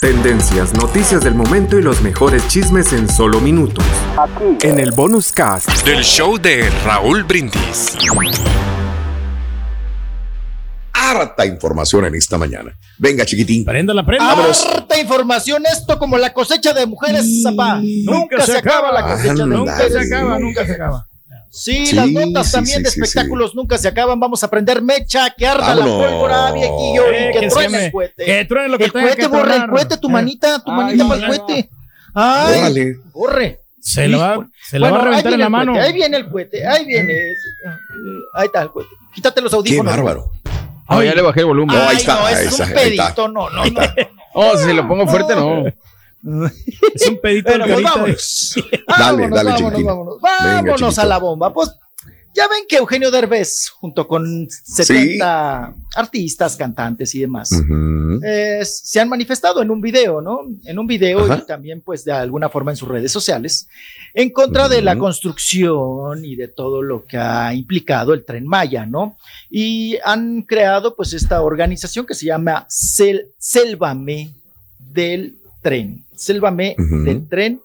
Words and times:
Tendencias, 0.00 0.74
noticias 0.74 1.24
del 1.24 1.34
momento 1.34 1.76
y 1.76 1.82
los 1.82 2.00
mejores 2.02 2.46
chismes 2.46 2.92
en 2.92 3.08
solo 3.08 3.40
minutos. 3.40 3.84
En 4.62 4.78
el 4.78 4.92
bonus 4.92 5.32
cast. 5.32 5.68
Del 5.84 6.04
show 6.04 6.38
de 6.38 6.70
Raúl 6.84 7.24
Brindis. 7.24 7.96
Harta 10.92 11.44
información 11.44 12.04
en 12.04 12.14
esta 12.14 12.38
mañana. 12.38 12.72
Venga, 12.96 13.26
chiquitín. 13.26 13.64
Prenda 13.64 13.92
la 13.92 14.06
prenda. 14.06 14.30
Harta 14.30 15.00
información, 15.00 15.64
esto 15.66 15.98
como 15.98 16.16
la 16.16 16.32
cosecha 16.32 16.72
de 16.72 16.86
mujeres, 16.86 17.42
zapá. 17.42 17.80
Nunca, 17.82 18.46
se 18.46 18.56
acaba 18.56 18.92
la 18.92 19.02
cosecha 19.02 19.34
de. 19.34 19.46
Nunca 19.46 19.88
se 19.88 19.98
acaba, 19.98 20.38
nunca 20.38 20.64
se 20.64 20.72
acaba. 20.74 21.07
Sí, 21.50 21.86
Sí, 21.86 21.94
las 21.96 22.08
notas 22.10 22.46
sí, 22.46 22.52
también 22.52 22.78
sí, 22.78 22.82
de 22.84 22.90
sí, 22.90 23.00
espectáculos 23.00 23.54
nunca 23.54 23.78
se 23.78 23.88
acaban. 23.88 24.20
Vamos 24.20 24.42
a 24.44 24.50
prender 24.50 24.82
mecha, 24.82 25.30
que 25.36 25.46
arda 25.46 25.74
la 25.74 25.84
Vámonos. 25.84 26.10
pólvora, 26.12 26.52
viejillo, 26.52 27.06
Eh, 27.06 27.28
y 27.30 27.32
que, 27.32 27.40
que 27.40 27.48
truene 27.48 27.78
se 27.78 27.86
el 27.86 27.92
cohete. 27.92 28.24
que 28.24 28.44
truene 28.44 28.68
lo 28.68 28.78
que 28.78 28.84
el 28.84 28.92
tenga 28.92 29.06
cohete, 29.06 29.22
que 29.22 29.28
borre, 29.28 29.56
el 29.56 29.66
cohete, 29.68 29.96
tu 29.96 30.08
Eh. 30.08 30.12
manita, 30.12 30.62
tu 30.62 30.70
Ay, 30.70 30.76
manita 30.76 31.08
para 31.08 31.14
el 31.14 31.20
no. 31.38 31.44
cohete. 31.46 31.70
Ay, 32.14 32.58
Órale. 32.60 32.96
borre. 33.12 33.60
Se 33.80 34.08
lo 34.08 34.18
va, 34.18 34.46
se 34.68 34.78
lo 34.78 34.84
va 34.84 34.90
Bueno, 34.90 35.02
a 35.04 35.08
reventar 35.08 35.32
en 35.32 35.40
la 35.40 35.48
mano. 35.48 35.72
cohete, 35.72 35.86
ahí 35.86 35.92
viene 35.94 36.16
el 36.18 36.28
cohete, 36.28 36.66
ahí 36.66 36.84
viene. 36.84 37.14
Ahí 38.34 38.46
está 38.46 38.62
el 38.62 38.70
cohete. 38.70 38.90
Quítate 39.14 39.40
los 39.40 39.50
Qué 39.50 39.56
audífonos. 39.56 39.96
bárbaro. 39.96 40.30
No, 40.90 41.02
ya 41.02 41.14
le 41.14 41.22
bajé 41.22 41.40
el 41.40 41.46
volumen. 41.46 41.76
No, 41.76 41.82
ahí 41.82 41.88
Ay, 41.90 41.96
está, 41.98 42.14
no, 42.14 42.26
ahí 42.26 42.34
es 42.34 42.40
está, 42.52 42.64
un 42.64 42.72
pedito, 42.72 43.28
no, 43.28 43.50
no, 43.50 43.62
Ahí 43.62 43.70
no. 43.70 43.82
está. 43.82 43.94
Oh, 44.34 44.56
si 44.56 44.72
lo 44.72 44.86
pongo 44.88 45.06
fuerte, 45.06 45.34
no. 45.34 45.64
Es 46.94 47.06
un 47.08 47.20
pedito 47.20 47.50
Bueno, 47.50 47.66
de 47.66 47.72
pues 47.74 47.84
vámonos. 47.84 48.54
Dale, 48.88 49.28
Vámonos, 49.28 49.30
dale, 49.30 49.50
vámonos, 49.52 49.82
vámonos. 49.84 50.14
Venga, 50.22 50.54
Vámonos 50.62 50.98
a 50.98 51.04
la 51.04 51.18
bomba. 51.18 51.52
Pues 51.52 51.70
ya 52.34 52.46
ven 52.46 52.64
que 52.68 52.76
Eugenio 52.76 53.10
Derbez, 53.10 53.68
junto 53.70 54.06
con 54.06 54.48
70 54.50 55.74
artistas, 55.96 56.56
cantantes 56.56 57.12
y 57.14 57.20
demás, 57.20 57.50
eh, 58.24 58.60
se 58.64 59.00
han 59.00 59.08
manifestado 59.08 59.60
en 59.62 59.70
un 59.70 59.80
video, 59.80 60.20
¿no? 60.20 60.40
En 60.64 60.78
un 60.78 60.86
video 60.86 61.20
Ajá. 61.24 61.40
y 61.42 61.46
también, 61.46 61.80
pues, 61.80 62.04
de 62.04 62.12
alguna 62.12 62.48
forma 62.48 62.70
en 62.70 62.76
sus 62.76 62.86
redes 62.88 63.10
sociales, 63.10 63.68
en 64.14 64.30
contra 64.30 64.68
de 64.68 64.82
la 64.82 64.96
construcción 64.96 66.24
y 66.24 66.36
de 66.36 66.46
todo 66.48 66.82
lo 66.82 67.04
que 67.06 67.16
ha 67.16 67.52
implicado 67.54 68.14
el 68.14 68.24
Tren 68.24 68.46
Maya, 68.46 68.86
¿no? 68.86 69.16
Y 69.50 69.96
han 70.04 70.42
creado, 70.42 70.94
pues, 70.94 71.12
esta 71.14 71.42
organización 71.42 72.06
que 72.06 72.14
se 72.14 72.26
llama 72.26 72.66
Sel- 72.68 73.26
Sélvame 73.38 74.30
del 74.78 75.34
Tren. 75.62 76.04
Sélvame 76.18 76.74
del 76.78 77.28
Tren. 77.28 77.60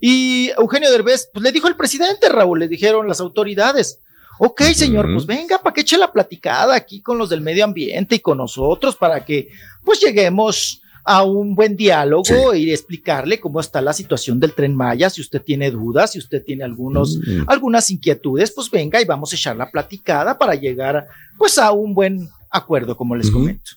Y 0.00 0.50
Eugenio 0.56 0.90
Derbez, 0.90 1.28
pues 1.32 1.42
le 1.42 1.50
dijo 1.52 1.66
el 1.68 1.76
presidente, 1.76 2.28
Raúl, 2.28 2.60
le 2.60 2.68
dijeron 2.68 3.08
las 3.08 3.20
autoridades. 3.20 3.98
Ok, 4.38 4.62
señor, 4.74 5.12
pues 5.12 5.26
venga, 5.26 5.58
para 5.58 5.74
que 5.74 5.80
eche 5.80 5.98
la 5.98 6.12
platicada 6.12 6.76
aquí 6.76 7.00
con 7.00 7.18
los 7.18 7.28
del 7.28 7.40
medio 7.40 7.64
ambiente 7.64 8.14
y 8.14 8.18
con 8.20 8.38
nosotros 8.38 8.94
para 8.94 9.24
que 9.24 9.48
pues 9.84 9.98
lleguemos 10.00 10.80
a 11.02 11.24
un 11.24 11.56
buen 11.56 11.74
diálogo 11.74 12.54
y 12.54 12.70
explicarle 12.70 13.40
cómo 13.40 13.58
está 13.58 13.80
la 13.80 13.92
situación 13.92 14.38
del 14.38 14.52
tren 14.52 14.76
Maya, 14.76 15.10
si 15.10 15.22
usted 15.22 15.42
tiene 15.42 15.70
dudas, 15.72 16.12
si 16.12 16.18
usted 16.18 16.44
tiene 16.44 16.62
algunos, 16.64 17.16
Mm. 17.18 17.44
algunas 17.48 17.90
inquietudes, 17.90 18.52
pues 18.52 18.70
venga 18.70 19.00
y 19.00 19.04
vamos 19.06 19.32
a 19.32 19.36
echar 19.36 19.56
la 19.56 19.70
platicada 19.70 20.38
para 20.38 20.54
llegar 20.54 21.08
pues 21.38 21.58
a 21.58 21.72
un 21.72 21.94
buen 21.94 22.28
acuerdo, 22.50 22.96
como 22.96 23.16
les 23.16 23.30
comento. 23.32 23.72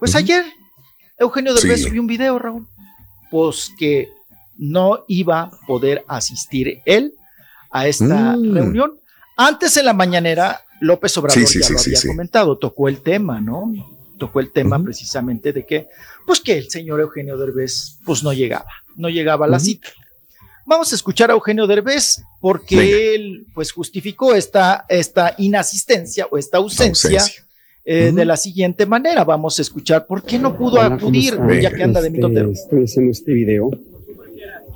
Pues 0.00 0.16
ayer 0.16 0.44
Eugenio 1.18 1.54
Derbez 1.54 1.82
Sí. 1.82 1.88
subió 1.88 2.00
un 2.00 2.06
video, 2.08 2.38
Raúl, 2.38 2.66
pues 3.30 3.70
que 3.78 4.08
no 4.56 5.04
iba 5.08 5.42
a 5.42 5.50
poder 5.66 6.04
asistir 6.08 6.80
él 6.86 7.14
a 7.70 7.86
esta 7.86 8.36
Mm. 8.36 8.54
reunión. 8.54 8.92
Antes 9.36 9.76
en 9.76 9.84
la 9.84 9.92
mañanera, 9.92 10.62
López 10.80 11.16
Obrador 11.18 11.38
Sí, 11.38 11.46
sí, 11.46 11.60
ya 11.60 11.70
lo 11.70 11.78
sí, 11.78 11.94
había 11.94 12.08
comentado, 12.10 12.58
tocó 12.58 12.88
el 12.88 13.02
tema, 13.02 13.40
¿no? 13.40 13.72
Tocó 14.18 14.40
el 14.40 14.50
tema 14.50 14.82
precisamente 14.82 15.52
de 15.52 15.66
que, 15.66 15.88
pues 16.26 16.40
que 16.40 16.56
el 16.56 16.70
señor 16.70 17.00
Eugenio 17.00 17.36
Derbez, 17.36 17.98
pues 18.04 18.22
no 18.22 18.32
llegaba, 18.32 18.70
no 18.94 19.08
llegaba 19.10 19.44
a 19.44 19.48
la 19.48 19.58
cita. 19.60 19.88
Vamos 20.64 20.90
a 20.92 20.96
escuchar 20.96 21.30
a 21.30 21.34
Eugenio 21.34 21.66
Derbez 21.66 22.22
porque 22.40 22.76
Venga. 22.76 22.96
él, 22.96 23.46
pues 23.54 23.72
justificó 23.72 24.34
esta, 24.34 24.84
esta 24.88 25.34
inasistencia 25.38 26.26
o 26.30 26.38
esta 26.38 26.56
ausencia. 26.56 27.20
Ausencia. 27.20 27.44
Eh. 27.86 28.12
De 28.12 28.24
la 28.24 28.36
siguiente 28.36 28.84
manera, 28.84 29.24
vamos 29.24 29.58
a 29.58 29.62
escuchar 29.62 30.06
por 30.06 30.22
qué 30.22 30.38
no 30.38 30.56
pudo 30.56 30.72
Hola, 30.72 30.96
¿cómo 30.96 30.96
acudir, 30.96 31.34
ya 31.60 31.72
que 31.72 31.82
anda 31.82 32.00
de 32.00 32.08
Este, 32.08 32.18
mitotero. 32.18 32.50
Estoy 32.50 32.84
haciendo 32.84 33.12
este 33.12 33.32
video 33.32 33.70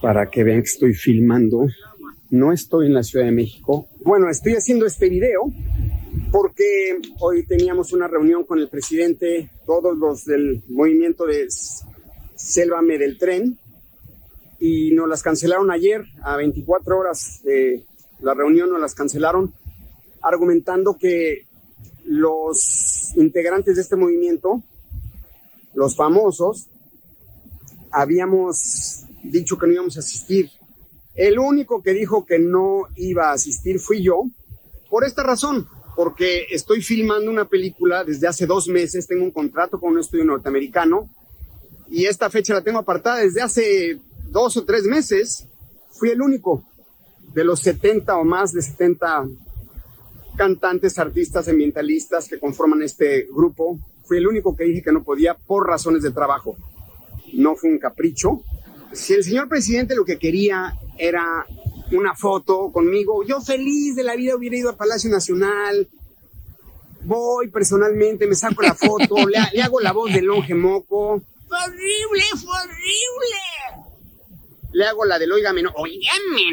para 0.01 0.31
que 0.31 0.45
vean 0.45 0.63
que 0.63 0.69
estoy 0.69 0.95
filmando. 0.95 1.67
No 2.31 2.53
estoy 2.53 2.87
en 2.87 2.95
la 2.95 3.03
Ciudad 3.03 3.27
de 3.27 3.33
México. 3.33 3.89
Bueno, 4.05 4.31
estoy 4.31 4.55
haciendo 4.55 4.87
este 4.87 5.09
video 5.09 5.53
porque 6.31 7.01
hoy 7.19 7.45
teníamos 7.45 7.93
una 7.93 8.07
reunión 8.07 8.45
con 8.45 8.59
el 8.59 8.69
presidente, 8.69 9.51
todos 9.67 9.97
los 9.97 10.25
del 10.25 10.63
movimiento 10.69 11.27
de 11.27 11.49
Sélvame 12.37 12.99
del 12.99 13.19
Tren, 13.19 13.59
y 14.59 14.93
nos 14.93 15.09
las 15.09 15.23
cancelaron 15.23 15.71
ayer 15.71 16.05
a 16.23 16.37
24 16.37 16.99
horas 16.99 17.41
de 17.43 17.85
la 18.21 18.35
reunión, 18.35 18.71
nos 18.71 18.81
las 18.81 18.95
cancelaron, 18.95 19.53
argumentando 20.23 20.97
que 20.99 21.47
los 22.05 23.13
integrantes 23.17 23.77
de 23.77 23.83
este 23.83 23.97
movimiento, 23.97 24.63
los 25.75 25.97
famosos, 25.97 26.69
habíamos 27.91 29.05
dicho 29.23 29.59
que 29.59 29.67
no 29.67 29.73
íbamos 29.73 29.97
a 29.97 30.01
asistir. 30.01 30.51
El 31.15 31.39
único 31.39 31.83
que 31.83 31.93
dijo 31.93 32.25
que 32.25 32.39
no 32.39 32.85
iba 32.97 33.31
a 33.31 33.35
asistir 33.35 33.79
fui 33.79 34.03
yo, 34.03 34.25
por 34.89 35.05
esta 35.05 35.23
razón, 35.23 35.69
porque 35.97 36.47
estoy 36.51 36.83
filmando 36.83 37.31
una 37.31 37.45
película 37.45 38.05
desde 38.05 38.27
hace 38.27 38.47
dos 38.47 38.69
meses, 38.69 39.07
tengo 39.07 39.25
un 39.25 39.31
contrato 39.31 39.79
con 39.79 39.93
un 39.93 40.01
estudio 40.01 40.25
norteamericano 40.25 41.11
y 41.91 42.07
esta 42.07 42.31
fecha 42.31 42.55
la 42.55 42.63
tengo 42.63 42.79
apartada 42.79 43.19
desde 43.19 43.43
hace 43.43 43.99
dos 44.29 44.57
o 44.57 44.65
tres 44.65 44.85
meses. 44.85 45.47
Fui 45.91 46.11
el 46.11 46.23
único 46.23 46.65
de 47.35 47.45
los 47.45 47.61
70 47.61 48.17
o 48.17 48.25
más 48.25 48.53
de 48.53 48.63
70 48.63 49.29
cantantes, 50.41 50.99
artistas, 50.99 51.49
ambientalistas 51.49 52.27
que 52.27 52.39
conforman 52.41 52.83
este 52.83 53.27
grupo. 53.31 53.79
Fui 54.07 54.17
el 54.17 54.27
único 54.27 54.57
que 54.57 54.65
dije 54.65 54.83
que 54.83 54.91
no 54.91 55.03
podía 55.03 55.35
por 55.35 55.67
razones 55.67 56.03
de 56.03 56.13
trabajo. 56.13 56.57
No 57.35 57.57
fue 57.57 57.69
un 57.69 57.79
capricho. 57.79 58.41
Si 58.91 59.13
el 59.13 59.23
señor 59.23 59.51
presidente 59.51 59.95
lo 59.95 60.07
que 60.07 60.19
quería 60.19 60.79
era 60.97 61.45
una 61.93 62.15
foto 62.15 62.73
conmigo, 62.73 63.23
yo 63.23 63.43
feliz 63.43 63.95
de 63.97 64.03
la 64.03 64.17
vida 64.17 64.35
hubiera 64.35 64.57
ido 64.57 64.71
a 64.71 64.77
Palacio 64.79 65.11
Nacional. 65.11 65.87
Voy 67.03 67.49
personalmente, 67.49 68.27
me 68.27 68.35
saco 68.35 68.63
la 68.63 68.75
foto, 68.75 69.17
le, 69.29 69.37
le 69.53 69.61
hago 69.61 69.79
la 69.81 69.93
voz 69.93 70.11
del 70.11 70.25
longe 70.25 70.55
moco, 70.55 71.21
Fue 71.49 71.59
horrible, 71.67 72.23
fue 72.43 72.57
horrible. 72.63 73.91
le 74.73 74.85
hago 74.87 75.05
la 75.05 75.19
del 75.19 75.33
óigame, 75.33 75.63
no, 75.63 75.71
Óigame, 75.77 76.45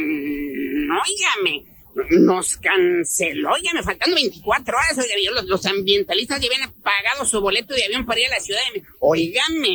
óigame. 0.89 1.76
Nos 2.11 2.57
canceló, 2.57 3.51
ya 3.63 3.73
me 3.73 3.81
faltando 3.81 4.15
24 4.15 4.77
horas. 4.77 4.97
Oiga, 4.99 5.43
los, 5.45 5.65
ambientalistas 5.65 6.39
ya 6.39 6.47
habían 6.47 6.71
pagado 6.81 7.25
su 7.25 7.41
boleto 7.41 7.73
de 7.73 7.85
avión 7.85 8.05
para 8.05 8.19
ir 8.19 8.27
a 8.27 8.35
la 8.35 8.39
ciudad 8.39 8.59
de 8.67 8.79
México. 8.79 8.97
Óigame, 8.99 9.69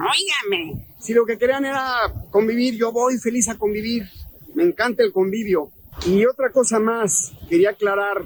óigame. 0.00 0.86
Si 0.98 1.12
lo 1.12 1.26
que 1.26 1.36
querían 1.36 1.66
era 1.66 2.10
convivir, 2.30 2.76
yo 2.76 2.92
voy 2.92 3.18
feliz 3.18 3.48
a 3.48 3.58
convivir. 3.58 4.04
Me 4.54 4.62
encanta 4.62 5.02
el 5.02 5.12
convivio. 5.12 5.70
Y 6.06 6.24
otra 6.24 6.50
cosa 6.50 6.78
más, 6.78 7.32
quería 7.48 7.70
aclarar, 7.70 8.24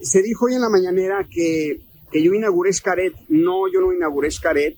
se 0.00 0.22
dijo 0.22 0.46
hoy 0.46 0.54
en 0.54 0.62
la 0.62 0.70
mañanera 0.70 1.26
que, 1.30 1.80
que 2.10 2.22
yo 2.22 2.32
inauguré 2.32 2.72
Xcaret. 2.72 3.14
No, 3.28 3.70
yo 3.70 3.80
no 3.80 3.92
inauguré 3.92 4.30
Xcaret. 4.30 4.76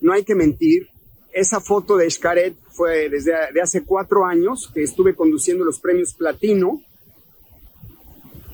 No 0.00 0.12
hay 0.12 0.24
que 0.24 0.34
mentir. 0.34 0.88
esa 1.32 1.60
foto 1.60 1.96
de 1.96 2.10
Xcaret 2.10 2.56
fue 2.72 3.08
desde 3.08 3.32
de 3.54 3.62
hace 3.62 3.84
cuatro 3.84 4.24
años 4.24 4.68
que 4.74 4.82
estuve 4.82 5.14
conduciendo 5.14 5.64
los 5.64 5.78
premios 5.78 6.12
Platino. 6.14 6.82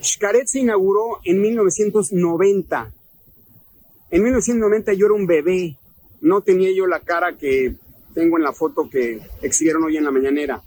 Xcaret 0.03 0.47
se 0.47 0.61
inauguró 0.61 1.19
en 1.25 1.41
1990. 1.41 2.93
En 4.11 4.23
1990 4.23 4.93
yo 4.93 5.07
era 5.07 5.15
un 5.15 5.27
bebé, 5.27 5.79
no 6.21 6.43
tenía 6.43 6.71
yo 6.73 6.87
la 6.87 7.01
cara 7.01 7.37
que 7.37 7.77
tengo 8.15 8.37
en 8.37 8.45
la 8.45 8.53
foto 8.53 8.89
que 8.89 9.21
exhibieron 9.43 9.85
hoy 9.85 9.97
en 9.97 10.05
la 10.05 10.11
mañanera. 10.11 10.63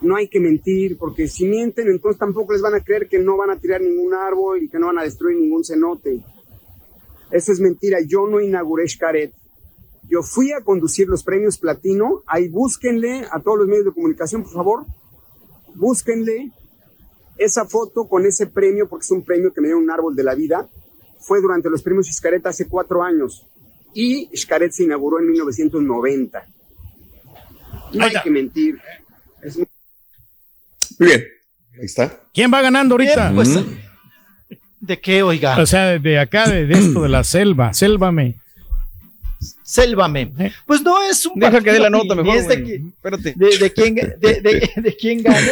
No 0.00 0.16
hay 0.16 0.28
que 0.28 0.40
mentir, 0.40 0.96
porque 0.96 1.28
si 1.28 1.44
mienten, 1.44 1.88
entonces 1.88 2.18
tampoco 2.18 2.52
les 2.52 2.62
van 2.62 2.74
a 2.74 2.80
creer 2.80 3.06
que 3.06 3.18
no 3.18 3.36
van 3.36 3.50
a 3.50 3.60
tirar 3.60 3.82
ningún 3.82 4.14
árbol 4.14 4.62
y 4.62 4.68
que 4.68 4.78
no 4.78 4.86
van 4.86 4.98
a 4.98 5.04
destruir 5.04 5.38
ningún 5.38 5.62
cenote. 5.62 6.24
Eso 7.30 7.52
es 7.52 7.60
mentira. 7.60 7.98
Yo 8.06 8.26
no 8.26 8.40
inauguré 8.40 8.88
Xcaret. 8.88 9.32
Yo 10.08 10.22
fui 10.22 10.52
a 10.52 10.62
conducir 10.64 11.06
los 11.06 11.22
premios 11.22 11.58
Platino. 11.58 12.22
Ahí 12.26 12.48
búsquenle 12.48 13.26
a 13.30 13.40
todos 13.40 13.58
los 13.58 13.68
medios 13.68 13.84
de 13.84 13.92
comunicación, 13.92 14.42
por 14.42 14.52
favor. 14.52 14.86
Búsquenle 15.74 16.50
esa 17.40 17.64
foto 17.64 18.06
con 18.08 18.24
ese 18.26 18.46
premio, 18.46 18.88
porque 18.88 19.04
es 19.04 19.10
un 19.10 19.24
premio 19.24 19.52
que 19.52 19.60
me 19.60 19.68
dio 19.68 19.78
un 19.78 19.90
árbol 19.90 20.14
de 20.14 20.22
la 20.22 20.34
vida. 20.34 20.68
Fue 21.18 21.40
durante 21.40 21.68
los 21.68 21.82
premios 21.82 22.06
Xcaret 22.06 22.46
hace 22.46 22.68
cuatro 22.68 23.02
años. 23.02 23.46
Y 23.94 24.28
Xcaret 24.36 24.70
se 24.72 24.84
inauguró 24.84 25.18
en 25.18 25.26
1990. 25.30 26.46
No 27.92 28.04
hay 28.04 28.12
que 28.22 28.30
mentir. 28.30 28.78
Es 29.42 29.56
muy 29.56 29.66
Muy 30.98 31.08
bien. 31.08 31.24
Ahí 31.78 31.84
está. 31.86 32.20
¿Quién 32.32 32.52
va 32.52 32.62
ganando 32.62 32.94
ahorita? 32.94 33.30
Bien, 33.30 33.34
pues, 33.34 33.58
¿De 34.80 35.00
qué, 35.00 35.22
oiga? 35.22 35.58
O 35.60 35.66
sea, 35.66 35.98
de 35.98 36.18
acá, 36.18 36.48
de, 36.48 36.66
de 36.66 36.74
esto, 36.74 37.02
de 37.02 37.08
la 37.08 37.24
selva, 37.24 37.72
sélvame. 37.74 38.36
Sélvame. 39.62 40.32
Pues 40.66 40.82
no 40.82 41.02
es 41.02 41.24
un 41.26 41.38
Deja 41.38 41.60
que 41.60 41.72
dé 41.72 41.78
la 41.78 41.90
nota 41.90 42.14
mejor, 42.14 42.36
es 42.36 42.48
de, 42.48 42.82
Espérate. 42.94 43.34
de, 43.36 43.58
de 43.58 43.72
quién, 43.72 43.94
de, 43.94 44.40
de- 44.40 44.70
de 44.82 44.96
quién 44.96 45.22
gane. 45.22 45.50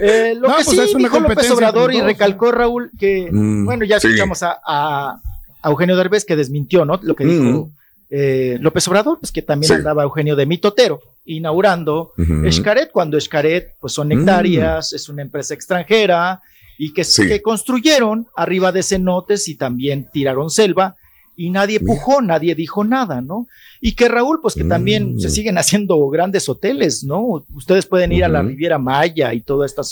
Eh, 0.00 0.34
lo 0.34 0.48
No, 0.48 0.56
que 0.58 0.64
pues 0.64 0.76
sí 0.76 0.78
es 0.80 0.94
una 0.94 1.04
dijo 1.08 1.20
López 1.20 1.50
Obrador 1.50 1.92
y 1.94 2.00
recalcó 2.00 2.50
Raúl 2.52 2.90
que, 2.98 3.28
Mm, 3.30 3.64
bueno, 3.64 3.84
ya 3.84 3.98
sí. 4.00 4.06
escuchamos 4.08 4.42
a, 4.42 4.58
a- 4.64 5.20
a 5.62 5.68
Eugenio 5.70 5.96
Derbez 5.96 6.24
que 6.24 6.36
desmintió, 6.36 6.84
¿no? 6.84 6.98
Lo 7.02 7.14
que 7.16 7.24
Mm. 7.24 7.28
dijo 7.28 7.70
eh, 8.10 8.56
López 8.62 8.88
Obrador, 8.88 9.18
pues 9.20 9.30
que 9.32 9.42
también 9.42 9.68
Sí. 9.68 9.74
andaba 9.74 10.02
Eugenio 10.02 10.34
de 10.34 10.46
mitotero 10.46 11.00
inaugurando 11.26 12.12
Ujú. 12.16 12.50
Xcaret, 12.50 12.90
cuando 12.90 13.20
Xcaret 13.20 13.74
pues 13.80 13.92
son 13.92 14.10
hectáreas, 14.12 14.92
es 14.94 15.08
una 15.10 15.20
empresa 15.22 15.52
extranjera 15.52 16.40
y 16.78 16.94
que, 16.94 17.04
Sí. 17.04 17.26
que 17.28 17.42
construyeron 17.42 18.26
arriba 18.34 18.72
de 18.72 18.82
cenotes 18.82 19.46
y 19.48 19.56
también 19.56 20.08
tiraron 20.10 20.48
selva 20.48 20.96
y 21.38 21.50
nadie 21.50 21.78
Mira. 21.80 21.94
pujó, 21.94 22.20
nadie 22.20 22.54
dijo 22.54 22.84
nada, 22.84 23.20
¿no? 23.22 23.46
Y 23.80 23.92
que 23.92 24.08
Raúl, 24.08 24.40
pues 24.42 24.54
que 24.54 24.64
también 24.64 25.14
Mm. 25.14 25.20
se 25.20 25.30
siguen 25.30 25.56
haciendo 25.56 26.06
grandes 26.08 26.48
hoteles, 26.48 27.04
¿no? 27.04 27.44
Ustedes 27.54 27.86
pueden 27.86 28.12
ir 28.12 28.24
a 28.24 28.28
la. 28.28 28.42
Riviera 28.42 28.76
Maya 28.78 29.32
y 29.32 29.40
toda 29.40 29.64
esta 29.64 29.82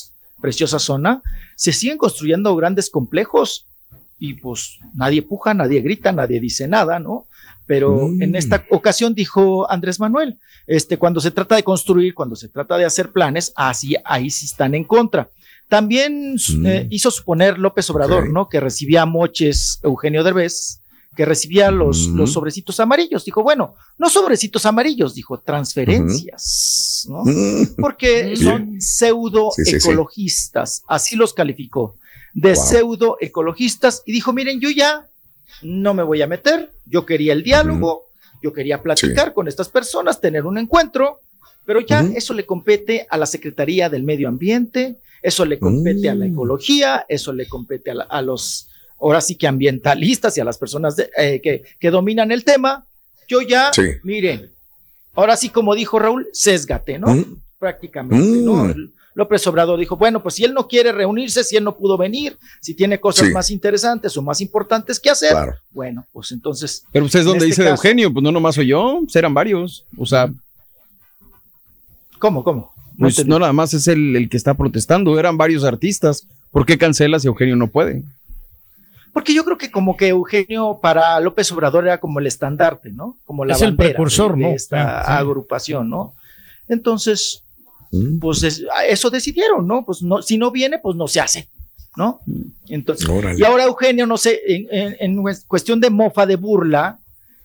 preciosa 0.40 0.78
zona, 0.78 1.22
se 1.54 1.72
siguen 1.72 1.96
construyendo 1.98 2.54
grandes 2.56 2.90
complejos 2.90 3.64
y 4.18 4.34
pues 4.34 4.78
nadie 4.94 5.22
puja, 5.22 5.54
nadie 5.54 5.80
grita, 5.80 6.10
nadie 6.12 6.40
dice 6.40 6.66
nada, 6.68 6.98
¿no? 6.98 7.26
Pero 7.66 8.08
Mm. 8.08 8.22
en 8.22 8.36
esta 8.36 8.64
ocasión 8.70 9.14
dijo 9.14 9.70
Andrés 9.70 9.98
Manuel, 10.00 10.36
este, 10.66 10.98
cuando 10.98 11.20
se 11.20 11.30
trata 11.30 11.54
de 11.56 11.62
construir, 11.62 12.12
cuando 12.14 12.34
se 12.36 12.48
trata 12.48 12.76
de 12.76 12.84
hacer 12.84 13.10
planes, 13.12 13.52
así, 13.56 13.94
ahí 14.04 14.30
sí 14.30 14.46
están 14.46 14.74
en 14.74 14.84
contra. 14.84 15.28
También 15.68 16.34
Mm. 16.34 16.66
eh, 16.66 16.86
hizo 16.90 17.10
suponer 17.10 17.58
López 17.58 17.88
Obrador. 17.90 18.30
¿no? 18.30 18.48
Que 18.48 18.60
recibía 18.60 19.04
moches 19.06 19.80
Eugenio 19.82 20.22
Derbez, 20.22 20.80
que 21.16 21.24
recibía 21.24 21.70
los, 21.70 22.08
Mm. 22.08 22.16
los 22.18 22.32
sobrecitos 22.32 22.78
amarillos. 22.78 23.24
Dijo, 23.24 23.42
bueno, 23.42 23.74
no 23.98 24.10
sobrecitos 24.10 24.66
amarillos, 24.66 25.14
dijo 25.14 25.38
transferencias, 25.38 27.06
¿no? 27.08 27.22
Mm. 27.24 27.74
Porque 27.78 28.36
son 28.36 28.80
pseudo 28.80 29.50
Sí, 29.54 29.64
sí, 29.64 29.70
sí. 29.72 29.76
ecologistas, 29.88 30.82
así 30.86 31.16
los 31.16 31.32
calificó, 31.32 31.96
de 32.34 32.52
Wow. 32.54 32.64
pseudo 32.66 33.16
ecologistas, 33.20 34.02
y 34.06 34.12
dijo, 34.12 34.32
miren, 34.32 34.60
yo 34.60 34.70
ya 34.70 35.06
no 35.62 35.94
me 35.94 36.02
voy 36.02 36.20
a 36.22 36.26
meter, 36.26 36.70
yo 36.86 37.06
quería 37.06 37.32
el 37.32 37.42
diálogo, 37.42 38.02
yo 38.42 38.52
quería 38.52 38.82
platicar 38.82 39.32
con 39.32 39.48
estas 39.48 39.68
personas, 39.70 40.20
tener 40.20 40.44
un 40.44 40.58
encuentro, 40.58 41.20
pero 41.64 41.80
ya 41.80 42.00
eso 42.14 42.34
le 42.34 42.44
compete 42.44 43.06
a 43.10 43.16
la 43.16 43.26
Secretaría 43.26 43.88
del 43.88 44.02
Medio 44.04 44.28
Ambiente, 44.28 44.98
eso 45.22 45.44
le 45.46 45.58
compete 45.58 46.10
a 46.10 46.14
la 46.14 46.26
Mm. 46.26 46.32
ecología, 46.32 47.06
eso 47.08 47.32
le 47.32 47.48
compete 47.48 47.90
a, 47.90 47.94
la- 47.94 48.04
a 48.04 48.20
los, 48.22 48.65
ahora 49.00 49.20
sí 49.20 49.34
que 49.36 49.46
ambientalistas 49.46 50.36
y 50.36 50.40
a 50.40 50.44
las 50.44 50.58
personas 50.58 50.96
de- 50.96 51.10
eh, 51.16 51.40
que, 51.42 51.62
que 51.78 51.90
dominan 51.90 52.30
el 52.32 52.44
tema. 52.44 52.84
Yo 53.28 53.40
ya, 53.42 53.72
Sí. 53.72 53.82
miren, 54.04 54.50
ahora 55.14 55.36
sí 55.36 55.48
como 55.50 55.74
dijo 55.74 55.98
Raúl, 55.98 56.28
sésgate, 56.32 56.98
¿no? 56.98 57.08
Mm. 57.08 57.36
Prácticamente, 57.58 58.38
¿no? 58.42 58.64
Mm. 58.64 58.90
López 59.14 59.46
Obrador 59.46 59.78
dijo, 59.80 59.96
bueno, 59.96 60.22
pues 60.22 60.34
si 60.34 60.44
él 60.44 60.52
no 60.52 60.68
quiere 60.68 60.92
reunirse, 60.92 61.42
si 61.42 61.56
él 61.56 61.64
no 61.64 61.74
pudo 61.78 61.96
venir, 61.96 62.36
si 62.60 62.74
tiene 62.74 63.00
cosas 63.00 63.28
Sí. 63.28 63.32
más 63.32 63.50
interesantes 63.50 64.14
o 64.16 64.20
más 64.22 64.42
importantes 64.42 65.00
que 65.00 65.08
hacer, 65.08 65.30
Claro. 65.30 65.54
bueno, 65.70 66.06
pues 66.12 66.32
entonces, 66.32 66.84
Pero 66.92 67.06
ustedes 67.06 67.24
En 67.24 67.30
donde 67.32 67.46
este 67.46 67.46
dice 67.46 67.62
de 67.62 67.70
caso- 67.70 67.82
Eugenio, 67.82 68.12
pues 68.12 68.22
no 68.22 68.30
nomás 68.30 68.54
soy 68.56 68.66
yo, 68.66 69.00
pues 69.02 69.16
eran 69.16 69.32
varios. 69.32 69.86
O 69.96 70.04
sea, 70.04 70.30
¿cómo, 72.18 72.44
cómo? 72.44 72.72
No 72.98 73.06
pues 73.08 73.26
no 73.26 73.38
nada 73.38 73.52
más 73.52 73.74
es 73.74 73.88
el, 73.88 74.16
el 74.16 74.28
que 74.28 74.36
está 74.36 74.54
protestando, 74.54 75.18
eran 75.18 75.36
varios 75.36 75.64
artistas. 75.64 76.26
¿Por 76.50 76.64
qué 76.64 76.78
cancela 76.78 77.18
si 77.18 77.26
Eugenio 77.26 77.56
no 77.56 77.68
puede? 77.68 78.02
Porque 79.16 79.32
yo 79.32 79.46
creo 79.46 79.56
que 79.56 79.70
como 79.70 79.96
que 79.96 80.08
Eugenio 80.08 80.78
para 80.82 81.18
López 81.20 81.50
Obrador 81.50 81.84
era 81.86 81.96
como 81.98 82.18
el 82.20 82.26
estandarte, 82.26 82.90
¿no? 82.92 83.16
Como 83.24 83.46
la 83.46 83.54
Es 83.54 83.62
el 83.62 83.74
precursor, 83.74 84.32
de, 84.36 84.42
de 84.42 84.48
¿no? 84.50 84.54
esta 84.54 85.00
Sí, 85.00 85.06
sí. 85.06 85.12
agrupación, 85.12 85.88
¿no? 85.88 86.12
Entonces, 86.68 87.42
Mm. 87.92 88.18
pues 88.18 88.42
es- 88.42 88.62
eso 88.86 89.08
decidieron, 89.08 89.66
¿no? 89.66 89.86
Pues 89.86 90.02
no, 90.02 90.20
si 90.20 90.36
no 90.36 90.50
viene, 90.50 90.78
pues 90.78 90.96
no 90.96 91.08
se 91.08 91.20
hace, 91.20 91.48
¿no? 91.96 92.20
Entonces, 92.68 93.08
Órale. 93.08 93.38
y 93.40 93.42
ahora 93.44 93.64
Eugenio, 93.64 94.06
no 94.06 94.18
sé, 94.18 94.38
en, 94.46 94.66
en- 94.70 94.96
en 95.00 95.16
cues- 95.22 95.46
cuestión 95.46 95.80
de 95.80 95.88
mofa, 95.88 96.26
de 96.26 96.36
burla, 96.36 96.98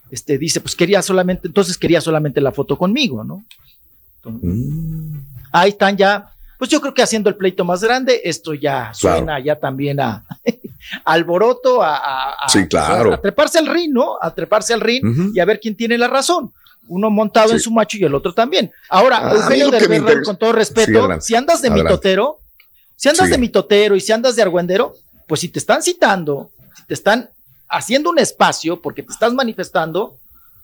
este, 0.09 0.37
dice, 0.37 0.59
pues 0.59 0.75
quería 0.75 1.01
solamente, 1.01 1.47
entonces 1.47 1.77
quería 1.77 2.01
solamente 2.01 2.41
la 2.41 2.51
foto 2.51 2.77
conmigo, 2.77 3.23
¿no? 3.23 3.45
Entonces, 4.17 4.49
Mm. 4.59 5.15
ahí 5.53 5.69
están 5.69 5.95
ya, 5.95 6.31
pues 6.57 6.69
yo 6.69 6.81
creo 6.81 6.93
que 6.93 7.01
haciendo 7.01 7.29
el 7.29 7.37
pleito 7.37 7.63
más 7.63 7.81
grande, 7.81 8.19
esto 8.25 8.53
ya 8.53 8.93
suena 8.93 9.39
ya 9.39 9.55
también 9.55 10.01
a 10.01 10.25
alboroto, 11.05 11.81
a, 11.81 11.95
a- 11.97 12.31
a- 12.45 12.49
Sí, 12.49 12.67
claro. 12.67 13.13
a 13.13 13.21
treparse 13.21 13.59
al 13.59 13.67
ring, 13.67 13.91
¿no? 13.91 14.17
A 14.21 14.33
treparse 14.33 14.73
al 14.73 14.81
ring 14.81 15.31
y 15.33 15.39
a 15.39 15.45
ver 15.45 15.59
quién 15.59 15.75
tiene 15.75 15.97
la 15.97 16.07
razón. 16.07 16.51
Uno 16.87 17.09
montado 17.09 17.51
en 17.53 17.59
su 17.59 17.71
macho 17.71 17.97
y 17.97 18.03
el 18.03 18.13
otro 18.15 18.33
también. 18.33 18.71
Ahora, 18.89 19.19
Ah, 19.23 19.33
Eugenio 19.33 19.69
Derbez, 19.69 20.01
con 20.25 20.37
todo 20.37 20.51
respeto, 20.51 21.07
si 21.21 21.35
andas 21.35 21.61
de 21.61 21.69
Adelante. 21.69 21.91
mitotero, 21.93 22.39
si 22.95 23.09
andas 23.09 23.25
Sí. 23.27 23.31
de 23.31 23.37
mitotero 23.37 23.95
y 23.95 24.01
si 24.01 24.11
andas 24.11 24.35
de 24.35 24.41
argüendero, 24.41 24.93
pues 25.27 25.41
si 25.41 25.47
te 25.49 25.59
están 25.59 25.81
citando, 25.83 26.51
si 26.75 26.83
te 26.87 26.93
están 26.93 27.29
haciendo 27.69 28.09
un 28.09 28.19
espacio 28.19 28.81
porque 28.81 29.03
te 29.03 29.13
estás 29.13 29.33
manifestando, 29.33 30.17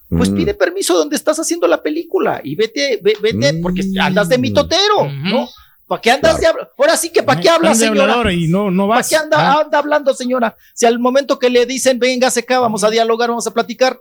pues 0.09 0.29
Mm. 0.29 0.35
pide 0.35 0.53
permiso 0.53 0.97
donde 0.97 1.15
estás 1.15 1.39
haciendo 1.39 1.67
la 1.67 1.81
película 1.81 2.41
y 2.43 2.55
vete, 2.55 2.99
ve- 3.01 3.17
vete, 3.21 3.53
Mm. 3.53 3.61
porque 3.61 3.83
andas 4.01 4.27
de 4.27 4.37
mitotero, 4.37 5.07
¿no? 5.09 5.47
¿Para 5.87 6.01
qué 6.01 6.11
andas 6.11 6.39
de 6.39 6.47
hablar? 6.47 6.69
Ahora 6.77 6.97
sí 6.97 7.09
que 7.09 7.23
¿para 7.23 7.39
qué 7.39 7.49
hablas, 7.49 7.73
Están 7.79 7.93
de 7.93 7.99
señora? 7.99 8.13
hablador 8.13 8.31
Y 8.33 8.47
no, 8.47 8.69
no 8.71 8.87
¿Para 8.87 8.99
vas. 8.99 9.09
qué 9.09 9.15
anda, 9.15 9.37
Ah, 9.39 9.61
anda 9.63 9.77
hablando, 9.79 10.13
señora? 10.13 10.55
Si 10.73 10.85
al 10.85 10.99
momento 10.99 11.39
que 11.39 11.49
le 11.49 11.65
dicen, 11.65 11.97
venga 11.99 12.27
acá, 12.27 12.59
vamos 12.59 12.83
a 12.83 12.89
dialogar, 12.89 13.29
vamos 13.29 13.47
a 13.47 13.51
platicar, 13.51 13.97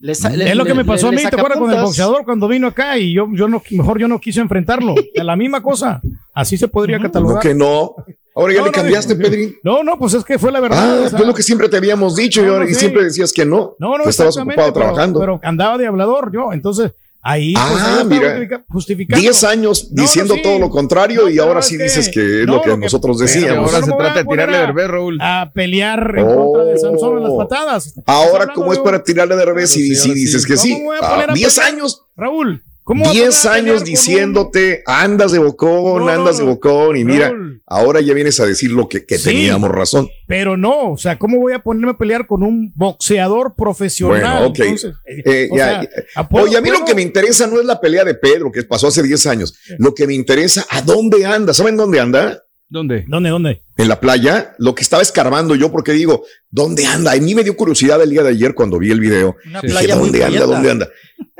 le 0.00 0.14
sa- 0.14 0.30
le- 0.30 0.50
es 0.50 0.56
lo 0.56 0.64
que 0.64 0.74
me 0.74 0.84
pasó 0.84 1.10
le- 1.10 1.16
a 1.20 1.24
mí, 1.24 1.30
¿te 1.30 1.36
acuerdas 1.36 1.58
con 1.58 1.72
el 1.72 1.80
boxeador 1.80 2.24
cuando 2.24 2.46
vino 2.48 2.66
acá 2.66 2.98
y 2.98 3.12
yo, 3.14 3.26
yo 3.32 3.48
no, 3.48 3.62
mejor 3.70 3.98
yo 3.98 4.06
no 4.08 4.18
quise 4.20 4.40
enfrentarlo? 4.40 4.94
La 5.14 5.34
misma 5.36 5.62
cosa. 5.62 6.00
Así 6.34 6.56
se 6.58 6.68
podría 6.68 6.98
No 6.98 7.04
catalogar. 7.04 7.40
que 7.42 7.54
no. 7.54 7.94
Ahora 8.34 8.52
ya 8.54 8.60
No, 8.60 8.66
le 8.66 8.70
no, 8.70 8.74
cambiaste, 8.76 9.16
Pedrín. 9.16 9.56
No, 9.62 9.82
no, 9.82 9.98
pues 9.98 10.14
es 10.14 10.24
que 10.24 10.38
fue 10.38 10.52
la 10.52 10.60
verdad. 10.60 10.78
Ah, 11.00 11.02
o 11.04 11.08
sea, 11.08 11.16
pues 11.18 11.26
lo 11.28 11.34
que 11.34 11.42
siempre 11.42 11.68
te 11.68 11.76
habíamos 11.78 12.14
dicho 12.16 12.40
y, 12.42 12.44
No, 12.46 12.52
ahora- 12.52 12.64
no 12.64 12.70
y 12.70 12.74
sé. 12.74 12.80
siempre 12.80 13.02
decías 13.04 13.32
que 13.32 13.44
no. 13.44 13.74
no, 13.78 13.98
no, 13.98 14.04
estabas 14.04 14.36
ocupado 14.36 14.72
pero- 14.72 14.86
trabajando. 14.86 15.20
Pero 15.20 15.40
andaba 15.42 15.76
de 15.76 15.86
hablador 15.86 16.30
yo, 16.32 16.52
entonces 16.52 16.92
ahí 17.22 17.52
pues, 17.54 17.66
Ah, 17.68 17.98
ahí 18.00 18.04
mira. 18.06 18.28
justifica- 18.30 18.64
justificando. 18.68 19.20
10 19.20 19.44
años 19.44 19.88
No, 19.90 19.96
no, 19.96 20.02
diciendo 20.02 20.34
sí. 20.34 20.42
todo 20.42 20.58
lo 20.58 20.70
contrario 20.70 21.22
No, 21.22 21.28
y 21.30 21.38
ahora 21.38 21.62
sí 21.62 21.76
dices 21.76 22.08
que 22.12 22.40
es 22.42 22.46
no, 22.46 22.54
lo 22.56 22.62
que 22.62 22.70
que- 22.70 22.76
nosotros 22.76 23.18
decíamos. 23.18 23.72
Ahora 23.72 23.84
se 23.84 23.92
trata 23.92 24.12
a 24.12 24.22
de 24.22 24.24
tirarle 24.24 24.56
a- 24.56 24.60
Derbez, 24.60 24.88
Raúl. 24.88 25.18
A 25.20 25.50
pelear 25.54 26.14
en 26.16 26.26
contra 26.26 26.64
de 26.64 26.78
Sansón 26.78 27.18
en 27.18 27.22
las 27.24 27.32
Oh. 27.32 27.38
patadas. 27.38 27.94
Ahora, 28.06 28.52
como 28.52 28.72
es 28.72 28.78
de- 28.78 28.84
para 28.84 29.02
tirarle 29.02 29.36
de 29.36 29.44
revés 29.44 29.76
y 29.76 29.80
Sí, 29.80 29.94
sí 29.94 30.00
ahora 30.02 30.14
sí. 30.14 30.20
dices 30.20 30.46
que 30.46 30.54
¿Cómo 30.54 30.62
sí. 30.64 30.74
me 30.78 30.84
voy 30.84 30.96
a 30.96 31.00
Ah, 31.02 31.10
poner 31.10 31.30
a 31.30 31.34
10 31.34 31.54
pelear? 31.54 31.74
años, 31.74 32.02
Raúl, 32.16 32.62
¿cómo 32.62 32.69
10 32.94 33.04
poner 33.04 33.28
a 33.28 33.42
pelear 33.42 33.54
años 33.56 33.84
diciéndote, 33.84 34.82
andas 34.86 35.32
de 35.32 35.38
bocón, 35.38 36.00
No, 36.00 36.04
no, 36.06 36.08
andas 36.10 36.38
de 36.38 36.44
bocón 36.44 36.96
y 36.96 37.04
mira, 37.04 37.32
ahora 37.66 38.00
ya 38.00 38.14
vienes 38.14 38.40
a 38.40 38.46
decir 38.46 38.70
lo 38.72 38.88
que, 38.88 39.04
que 39.06 39.18
Sí. 39.18 39.24
teníamos 39.30 39.70
razón. 39.70 40.08
Pero 40.26 40.56
no, 40.56 40.92
o 40.92 40.96
sea, 40.96 41.18
¿cómo 41.18 41.38
voy 41.38 41.52
a 41.52 41.60
ponerme 41.62 41.92
a 41.92 41.96
pelear 41.98 42.26
con 42.26 42.42
un 42.42 42.72
boxeador 42.74 43.54
profesional? 43.56 44.20
Bueno, 44.20 44.46
ok. 44.46 44.58
Entonces, 44.60 44.94
Eh, 45.24 45.48
o 45.50 45.56
ya, 45.56 45.64
sea, 45.66 45.82
ya. 45.82 45.88
¿a 46.16 46.28
poco 46.28 46.44
Oye, 46.44 46.56
a 46.56 46.60
mí 46.60 46.70
lo 46.70 46.84
que 46.84 46.94
me 46.94 47.02
interesa 47.02 47.46
no 47.46 47.58
es 47.60 47.66
la 47.66 47.80
pelea 47.80 48.04
de 48.04 48.14
Pedro 48.14 48.50
que 48.52 48.62
pasó 48.64 48.88
hace 48.88 49.02
10 49.02 49.26
años. 49.26 49.54
Lo 49.78 49.94
que 49.94 50.06
me 50.06 50.14
interesa, 50.14 50.66
¿a 50.70 50.82
dónde 50.82 51.24
anda? 51.26 51.52
¿Saben 51.54 51.76
dónde 51.76 52.00
anda? 52.00 52.42
¿Dónde? 52.72 53.04
¿Dónde, 53.08 53.30
dónde? 53.30 53.62
En 53.76 53.88
la 53.88 53.98
playa, 53.98 54.54
lo 54.58 54.74
que 54.76 54.82
estaba 54.82 55.02
escarbando 55.02 55.56
yo, 55.56 55.72
porque 55.72 55.90
digo, 55.92 56.24
¿dónde 56.50 56.86
anda? 56.86 57.10
A 57.12 57.16
mí 57.16 57.34
me 57.34 57.42
dio 57.42 57.56
curiosidad 57.56 58.00
el 58.00 58.10
día 58.10 58.22
de 58.22 58.28
ayer 58.28 58.54
cuando 58.54 58.78
vi 58.78 58.92
el 58.92 59.00
video. 59.00 59.34
Una 59.46 59.60
Dije, 59.60 59.72
playa 59.72 59.96
¿dónde 59.96 60.24
anda? 60.24 60.44
¿Dónde 60.46 60.70
anda? 60.70 60.88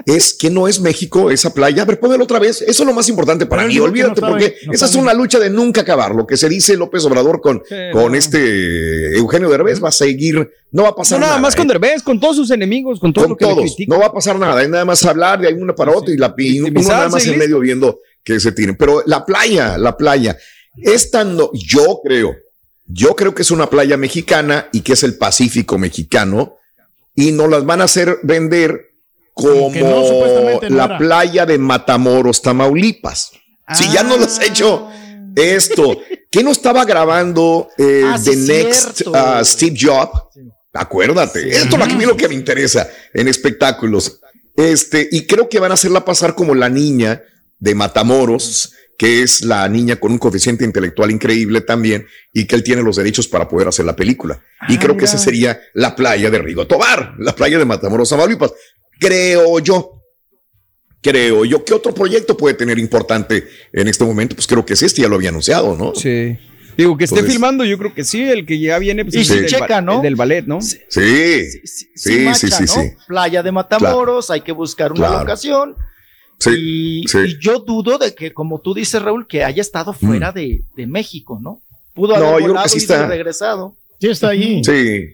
Es 0.07 0.35
que 0.35 0.51
no 0.51 0.67
es 0.67 0.81
México 0.81 1.31
esa 1.31 1.55
playa. 1.55 1.83
A 1.83 1.85
ver, 1.85 2.01
ponelo 2.01 2.25
otra 2.25 2.39
vez. 2.41 2.63
Eso 2.63 2.83
es 2.83 2.87
lo 2.87 2.93
más 2.95 3.09
importante 3.09 3.47
para 3.47 3.63
Pero 3.63 3.69
mí. 3.69 3.75
que 3.75 3.79
no 3.81 3.85
Olvídate, 3.85 4.21
sabe, 4.21 4.33
porque 4.33 4.55
no 4.67 4.73
esa 4.73 4.85
es 4.87 4.91
sabe. 4.91 5.03
una 5.05 5.15
lucha 5.15 5.39
de 5.39 5.51
nunca 5.51 5.83
acabar. 5.83 6.15
Lo 6.17 6.27
que 6.27 6.37
se 6.37 6.49
dice 6.49 6.77
López 6.77 7.05
Obrador 7.05 7.41
con, 7.41 7.63
Sí, 7.69 7.75
con 7.93 8.11
no. 8.13 8.19
este 8.19 9.17
Eugenio 9.17 9.49
Derbez 9.51 9.83
va 9.85 9.91
a 9.91 9.93
seguir. 9.93 10.51
No 10.73 10.83
va 10.83 10.89
a 10.89 10.93
No, 10.93 10.97
pasar 10.97 11.21
nada 11.21 11.33
nada. 11.33 11.43
más 11.43 11.55
¿eh? 11.55 11.59
con 11.59 11.69
Derbez, 11.69 12.03
con 12.03 12.19
todos 12.19 12.35
sus 12.37 12.51
enemigos, 12.51 12.99
con 12.99 13.13
todo 13.13 13.25
con 13.25 13.31
lo 13.33 13.37
que 13.37 13.45
todos. 13.45 13.77
No 13.87 14.01
va 14.01 14.07
a 14.07 14.13
pasar 14.13 14.37
nada, 14.39 14.61
es 14.63 14.69
nada 14.69 14.85
más 14.85 15.05
hablar 15.05 15.41
de 15.41 15.47
ahí 15.49 15.55
una 15.55 15.75
para 15.75 15.93
otra 15.93 16.13
y, 16.13 16.17
la, 16.17 16.35
y 16.39 16.61
uno 16.61 16.81
nada 16.81 17.09
más 17.09 17.25
en 17.27 17.39
medio 17.39 17.61
viendo 17.61 18.01
que 18.25 18.41
se 18.41 18.51
tiren. 18.53 18.77
Pero 18.77 19.03
la 19.07 19.25
playa, 19.25 19.77
la 19.79 19.97
playa, 19.97 20.37
es 20.83 21.11
tan, 21.11 21.37
no- 21.37 21.51
yo 21.53 22.01
creo, 22.05 22.35
yo 22.87 23.15
creo 23.17 23.35
que 23.35 23.43
es 23.43 23.51
una 23.51 23.69
playa 23.71 23.97
mexicana 23.97 24.69
y 24.73 24.81
que 24.81 24.95
es 24.95 25.03
el 25.03 25.17
Pacífico 25.17 25.79
mexicano 25.79 26.57
y 27.15 27.33
nos 27.33 27.49
las 27.49 27.65
van 27.65 27.81
a 27.81 27.85
hacer 27.85 28.19
vender 28.23 28.87
como 29.35 29.73
Que 29.73 29.81
no, 29.81 30.05
supuestamente 30.07 30.71
no 30.71 30.77
la 30.77 30.85
era. 30.85 30.99
playa 30.99 31.47
de 31.47 31.59
Matamoros, 31.59 32.43
Tamaulipas. 32.43 33.31
Si 33.75 33.91
ya 33.93 34.03
no 34.03 34.17
lo 34.17 34.25
has 34.25 34.41
hecho 34.41 34.89
esto, 35.37 35.99
¿qué 36.31 36.43
no 36.43 36.51
estaba 36.51 36.85
grabando 36.85 37.69
eh, 37.79 38.03
Ah, 38.05 38.19
sí, 38.19 38.31
The 38.31 38.37
Next 38.37 39.07
uh, 39.07 39.45
Steve 39.45 39.77
Jobs? 39.81 40.11
Acuérdate, 40.73 41.49
esto 41.51 41.77
es 41.77 41.89
que, 41.95 42.07
lo 42.07 42.17
que 42.17 42.29
me 42.29 42.35
interesa 42.35 42.89
en 43.15 43.29
espectáculos. 43.29 44.21
Este, 44.57 45.09
y 45.11 45.27
creo 45.27 45.49
que 45.49 45.59
van 45.61 45.71
a 45.71 45.75
hacerla 45.75 46.05
pasar 46.05 46.35
como 46.35 46.55
la 46.55 46.69
niña 46.69 47.23
de 47.59 47.75
Matamoros, 47.75 48.73
que 49.01 49.23
es 49.23 49.47
la 49.47 49.67
niña 49.67 49.97
con 49.97 50.13
un 50.13 50.19
coeficiente 50.19 50.63
intelectual 50.63 51.11
increíble 51.11 51.63
también, 51.63 52.07
y 52.35 52.45
que 52.47 52.55
él 52.55 52.63
tiene 52.63 52.83
los 52.83 52.97
derechos 52.97 53.27
para 53.29 53.49
poder 53.49 53.67
hacer 53.69 53.87
la 53.87 53.97
película. 53.97 54.43
y 54.69 54.77
creo 54.77 54.95
que 54.95 55.07
esa 55.07 55.17
sería 55.17 55.59
la 55.73 55.97
playa 55.97 56.29
de 56.29 56.39
Rigo 56.39 56.67
Tobar, 56.67 57.15
la 57.19 57.35
playa 57.35 57.59
de 57.59 57.65
Matamoros, 57.65 58.11
Tamaulipas. 58.11 58.53
Creo 58.99 59.59
yo. 59.61 60.03
Creo 61.01 61.47
yo. 61.47 61.65
¿Qué 61.65 61.73
otro 61.73 61.95
proyecto 61.95 62.37
puede 62.37 62.55
tener 62.55 62.79
importante 62.79 63.49
en 63.73 63.89
este 63.89 64.05
momento? 64.05 64.35
Pues 64.35 64.47
creo 64.47 64.67
que 64.67 64.75
es 64.75 64.83
este, 64.83 65.01
ya 65.01 65.09
lo 65.09 65.15
había 65.17 65.31
anunciado, 65.31 65.75
¿no? 65.79 65.95
Sí. 65.95 66.37
Digo, 66.77 66.99
que 66.99 67.05
esté 67.05 67.15
Entonces- 67.17 67.33
filmando, 67.33 67.65
yo 67.65 67.79
creo 67.79 67.95
que 67.95 68.05
sí, 68.05 68.23
el 68.23 68.45
que 68.45 68.61
ya 68.61 68.79
viene 68.79 69.05
pues, 69.07 69.15
Y 69.17 69.21
es 69.21 69.27
si 69.29 69.33
el, 69.33 69.41
del 69.41 69.49
checa, 69.51 69.81
¿no? 69.81 69.97
el 69.97 70.03
del 70.03 70.17
ballet, 70.17 70.45
¿no? 70.47 70.61
Sí, 70.61 70.77
sí, 70.91 71.45
sí, 71.65 71.87
sí, 71.95 72.19
macha, 72.21 72.49
sí, 72.49 72.65
¿no? 72.65 72.67
sí. 72.83 72.93
Playa 73.09 73.43
de 73.43 73.51
Matamoros, 73.51 74.31
hay 74.31 74.43
que 74.43 74.53
buscar 74.53 74.93
una 74.93 75.07
Claro. 75.09 75.21
locación. 75.21 75.75
Sí, 76.41 77.03
y, 77.05 77.09
sí. 77.09 77.19
y 77.19 77.39
yo 77.39 77.59
dudo 77.61 77.99
de 77.99 78.15
que, 78.15 78.33
como 78.33 78.61
tú 78.61 78.75
dices, 78.75 79.01
Raúl, 79.03 79.27
que 79.29 79.45
haya 79.45 79.61
estado 79.61 79.93
fuera 79.93 80.33
de, 80.33 80.63
de 80.75 80.87
México, 80.87 81.39
¿no? 81.41 81.61
Pudo 81.95 82.17
Mm. 82.17 82.19
No, 82.21 82.25
haber 82.29 82.31
yo 82.33 82.37
creo 82.39 82.49
volado 82.49 82.65
que 82.65 82.71
sí 82.71 82.77
y 82.79 82.81
está. 82.81 83.07
regresado. 83.07 83.77
Sí, 84.01 84.09
está 84.09 84.29
allí. 84.31 84.65
Sí, 84.65 85.05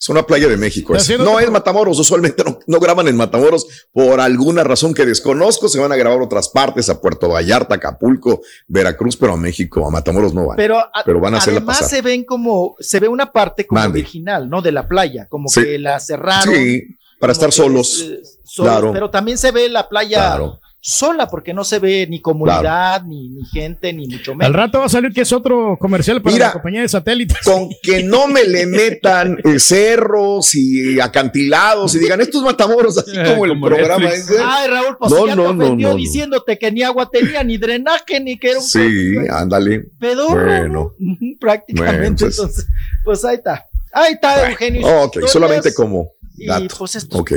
es 0.00 0.08
una 0.08 0.24
playa 0.24 0.48
de 0.48 0.56
México. 0.56 0.96
es. 0.96 1.16
No 1.20 1.38
es 1.38 1.48
Matamoros, 1.48 1.96
usualmente 2.00 2.42
no, 2.42 2.58
no 2.66 2.80
graban 2.80 3.06
en 3.06 3.14
Matamoros 3.16 3.66
por 3.92 4.20
alguna 4.20 4.64
razón 4.64 4.92
que 4.94 5.06
desconozco. 5.06 5.68
Se 5.68 5.78
van 5.78 5.92
a 5.92 5.96
grabar 5.96 6.20
otras 6.20 6.48
partes, 6.48 6.88
a 6.88 7.00
Puerto 7.00 7.28
Vallarta, 7.28 7.76
Acapulco, 7.76 8.40
Veracruz, 8.66 9.16
pero 9.16 9.34
a 9.34 9.36
México, 9.36 9.86
a 9.86 9.90
Matamoros 9.90 10.34
no 10.34 10.46
van. 10.48 10.56
Pero, 10.56 10.78
a- 10.80 10.90
Pero 11.04 11.20
van 11.20 11.34
a 11.34 11.38
hacerla 11.38 11.58
además 11.60 11.78
pasar. 11.78 11.90
se 11.96 12.02
ven 12.02 12.24
como, 12.24 12.74
se 12.80 12.98
ve 12.98 13.06
una 13.06 13.30
parte 13.30 13.64
como 13.64 13.88
virginal, 13.90 14.50
¿no? 14.50 14.60
De 14.62 14.72
la 14.72 14.88
playa, 14.88 15.26
como 15.28 15.48
Sí. 15.48 15.62
que 15.62 15.78
la 15.78 16.00
cerraron. 16.00 16.52
Sí, 16.52 16.82
para 17.20 17.32
estar 17.32 17.52
solos. 17.52 18.00
es, 18.00 18.00
eh, 18.08 18.20
solos, 18.44 18.72
Claro. 18.72 18.92
Pero 18.92 19.10
también 19.10 19.38
se 19.38 19.52
ve 19.52 19.68
la 19.68 19.88
playa 19.88 20.18
Claro. 20.18 20.58
Sola, 20.84 21.28
porque 21.28 21.54
no 21.54 21.62
se 21.62 21.78
ve 21.78 22.08
ni 22.10 22.20
comunidad, 22.20 23.04
ni, 23.04 23.28
ni 23.28 23.44
gente, 23.44 23.92
ni 23.92 24.08
mucho 24.08 24.34
menos. 24.34 24.48
Al 24.48 24.52
rato 24.54 24.80
va 24.80 24.86
a 24.86 24.88
salir 24.88 25.12
que 25.12 25.20
es 25.20 25.32
otro 25.32 25.76
comercial 25.78 26.20
para 26.20 26.34
Mira, 26.34 26.46
la 26.48 26.52
compañía 26.54 26.80
de 26.80 26.88
satélites. 26.88 27.38
Con 27.44 27.68
que 27.84 28.02
no 28.02 28.26
me 28.26 28.42
le 28.42 28.66
metan 28.66 29.38
eh, 29.44 29.60
cerros 29.60 30.56
y 30.56 30.98
acantilados 31.00 31.94
y 31.94 32.00
digan 32.00 32.20
estos 32.20 32.42
Matamoros, 32.42 32.98
así 32.98 33.12
como 33.12 33.44
el 33.44 33.52
Como 33.52 33.66
programa 33.66 34.08
ese. 34.10 34.34
Ay, 34.44 34.68
Raúl, 34.68 34.96
pues 34.98 35.12
No, 35.12 35.24
ya 35.28 35.36
no, 35.36 35.42
te 35.50 35.54
no, 35.54 35.64
ofendió 35.64 35.86
no, 35.88 35.92
no. 35.94 35.98
diciéndote 35.98 36.58
que 36.58 36.72
ni 36.72 36.82
agua 36.82 37.08
tenía, 37.08 37.44
ni 37.44 37.58
drenaje, 37.58 38.18
ni 38.18 38.36
que 38.36 38.50
era 38.50 38.58
un 38.58 38.64
Sí, 38.64 39.14
ándale. 39.30 39.84
pedorro, 40.00 40.44
Bueno. 40.44 40.92
prácticamente. 41.40 42.00
Bueno, 42.02 42.16
pues. 42.18 42.38
Entonces, 42.38 42.66
pues 43.04 43.24
ahí 43.24 43.36
está. 43.36 43.66
Ahí 43.92 44.14
está, 44.14 44.50
Eugenio. 44.50 44.80
y 44.80 44.84
Ok, 44.84 45.04
historias. 45.06 45.30
solamente 45.32 45.74
como 45.74 46.08
Y 46.36 46.46
dato. 46.46 46.74
pues 46.76 46.96
estos 46.96 47.20
Ok, 47.20 47.34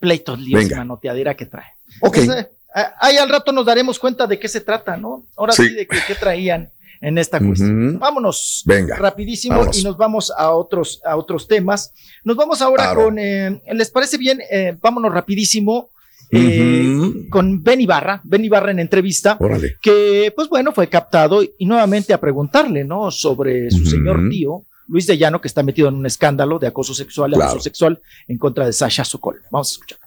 pleitos, 0.00 0.38
líos 0.40 0.70
y 0.70 0.74
manoteadera 0.74 1.34
que 1.36 1.44
trae. 1.44 1.66
ok. 2.00 2.16
Eh, 2.16 2.48
ahí 2.74 3.16
al 3.16 3.28
rato 3.28 3.52
nos 3.52 3.66
daremos 3.66 3.98
cuenta 3.98 4.26
de 4.26 4.38
qué 4.38 4.48
se 4.48 4.60
trata, 4.60 4.96
¿no? 4.96 5.24
Ahora 5.36 5.52
sí, 5.52 5.68
Sí. 5.68 5.74
de 5.74 5.86
qué, 5.86 5.98
qué 6.06 6.14
traían 6.14 6.70
en 7.00 7.16
esta 7.18 7.38
cuestión. 7.38 7.98
Vámonos. 7.98 8.62
Venga, 8.66 8.96
Rapidísimo 8.96 9.64
y 9.72 9.82
nos 9.82 9.96
vamos 9.96 10.32
a 10.36 10.50
otros, 10.50 11.00
a 11.04 11.16
otros 11.16 11.46
temas. 11.46 11.92
Nos 12.24 12.36
vamos 12.36 12.60
ahora 12.60 12.84
Claro. 12.84 13.04
con, 13.04 13.18
eh, 13.18 13.62
¿les 13.72 13.90
parece 13.90 14.18
bien? 14.18 14.40
Eh, 14.50 14.76
vámonos 14.80 15.12
rapidísimo. 15.12 15.90
eh, 16.30 17.26
con 17.30 17.62
Ben 17.62 17.80
Ibarra, 17.80 18.20
Ben 18.22 18.44
Ibarra 18.44 18.70
en 18.70 18.80
entrevista, 18.80 19.38
Órale. 19.40 19.76
que 19.80 20.30
pues 20.36 20.46
bueno, 20.50 20.72
fue 20.72 20.86
captado 20.88 21.42
y, 21.42 21.52
y 21.58 21.64
nuevamente 21.64 22.12
a 22.12 22.20
preguntarle, 22.20 22.84
¿no? 22.84 23.10
Sobre 23.10 23.70
su 23.70 23.86
señor 23.86 24.28
tío, 24.28 24.64
Luis 24.88 25.06
de 25.06 25.16
Llano, 25.16 25.40
que 25.40 25.48
está 25.48 25.62
metido 25.62 25.88
en 25.88 25.94
un 25.94 26.04
escándalo 26.04 26.58
de 26.58 26.66
acoso 26.66 26.92
sexual 26.92 27.30
y 27.30 27.34
Claro. 27.36 27.52
abuso 27.52 27.62
sexual 27.64 28.02
en 28.26 28.36
contra 28.36 28.66
de 28.66 28.74
Sasha 28.74 29.04
Sokol. 29.06 29.40
Vamos 29.50 29.70
a 29.70 29.72
escuchar. 29.72 29.98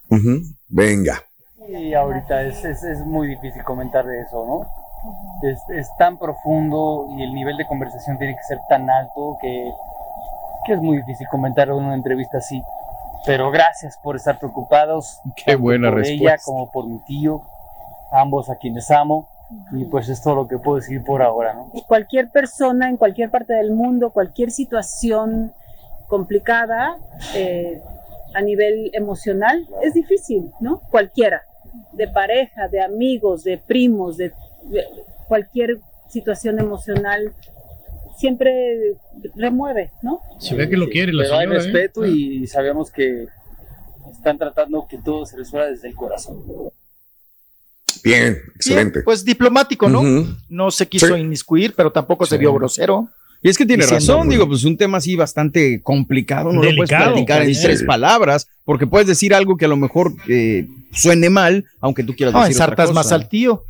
Venga. 0.69 1.23
Y 1.79 1.93
ahorita 1.93 2.43
es, 2.43 2.63
es, 2.65 2.83
es 2.83 2.99
muy 3.05 3.27
difícil 3.27 3.63
comentar 3.63 4.05
de 4.05 4.21
eso, 4.21 4.45
¿no? 4.45 5.49
Es, 5.49 5.59
es 5.69 5.89
tan 5.97 6.17
profundo 6.17 7.07
y 7.17 7.23
el 7.23 7.33
nivel 7.33 7.57
de 7.57 7.65
conversación 7.65 8.17
tiene 8.17 8.35
que 8.35 8.43
ser 8.43 8.59
tan 8.69 8.89
alto 8.89 9.37
que, 9.41 9.71
que 10.65 10.73
es 10.73 10.79
muy 10.79 10.97
difícil 10.97 11.27
comentar 11.29 11.69
en 11.69 11.75
una 11.75 11.95
entrevista 11.95 12.37
así. 12.37 12.61
Pero 13.25 13.51
gracias 13.51 13.97
por 13.97 14.15
estar 14.15 14.39
preocupados. 14.39 15.21
Qué 15.45 15.55
buena 15.55 15.89
por 15.89 15.99
respuesta. 15.99 16.33
ella 16.33 16.37
como 16.43 16.71
por 16.71 16.87
mi 16.87 16.99
tío, 16.99 17.41
ambos 18.11 18.49
a 18.49 18.55
quienes 18.55 18.89
amo. 18.91 19.27
Y 19.73 19.83
pues 19.85 20.07
es 20.07 20.21
todo 20.21 20.35
lo 20.35 20.47
que 20.47 20.57
puedo 20.57 20.77
decir 20.77 21.03
por 21.03 21.21
ahora, 21.21 21.53
¿no? 21.53 21.69
cualquier 21.85 22.29
persona 22.29 22.87
en 22.87 22.95
cualquier 22.95 23.29
parte 23.29 23.53
del 23.53 23.71
mundo, 23.73 24.11
cualquier 24.11 24.49
situación 24.49 25.53
complicada 26.07 26.95
eh, 27.35 27.81
a 28.33 28.41
nivel 28.41 28.91
emocional, 28.93 29.67
es 29.81 29.93
difícil, 29.93 30.53
¿no? 30.61 30.81
Cualquiera, 30.89 31.43
de 31.93 32.07
pareja, 32.07 32.67
de 32.67 32.81
amigos, 32.81 33.43
de 33.43 33.57
primos, 33.57 34.17
de, 34.17 34.31
de 34.63 34.83
cualquier 35.27 35.79
situación 36.09 36.59
emocional, 36.59 37.33
siempre 38.17 38.95
remueve, 39.35 39.91
¿no? 40.01 40.19
Se 40.39 40.55
ve 40.55 40.69
que 40.69 40.77
lo 40.77 40.87
quiere 40.89 41.13
la 41.13 41.23
Pero 41.23 41.35
hay 41.35 41.41
señora. 41.47 41.59
¿eh? 41.59 41.63
respeto 41.63 42.05
y 42.05 42.47
sabemos 42.47 42.91
que 42.91 43.27
están 44.11 44.37
tratando 44.37 44.85
que 44.89 44.97
todo 44.97 45.25
se 45.25 45.37
resuelva 45.37 45.69
desde 45.69 45.87
el 45.87 45.95
corazón. 45.95 46.43
Bien, 48.03 48.37
excelente. 48.55 48.99
Bien, 48.99 49.05
pues 49.05 49.23
diplomático, 49.23 49.87
¿no? 49.87 50.01
Ujú. 50.01 50.25
No 50.49 50.71
se 50.71 50.87
quiso 50.87 51.07
Sí. 51.07 51.13
inmiscuir, 51.21 51.73
pero 51.75 51.91
tampoco 51.91 52.25
se 52.25 52.37
vio 52.37 52.53
grosero. 52.53 53.09
Y 53.43 53.49
es 53.49 53.57
que 53.57 53.65
tiene 53.65 53.83
Diciendo, 53.83 54.13
razón, 54.13 54.29
digo, 54.29 54.47
pues 54.47 54.63
un 54.65 54.77
tema 54.77 54.99
así 54.99 55.15
bastante 55.15 55.81
complicado, 55.81 56.53
no 56.53 56.61
lo 56.61 56.75
puedes 56.75 56.89
platicar 56.89 57.41
en 57.41 57.53
tres 57.59 57.83
palabras, 57.83 58.47
porque 58.65 58.85
puedes 58.85 59.07
decir 59.07 59.33
algo 59.33 59.57
que 59.57 59.65
a 59.65 59.67
lo 59.67 59.77
mejor 59.77 60.13
eh, 60.27 60.67
suene 60.91 61.29
mal, 61.29 61.65
aunque 61.79 62.03
tú 62.03 62.15
quieras 62.15 62.33
No, 62.35 62.43
decir 62.45 62.61
otra 62.61 62.75
cosa. 62.75 62.93
más 62.93 63.11
al 63.11 63.27
tío. 63.27 63.63